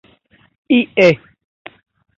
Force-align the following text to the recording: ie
ie 0.69 1.09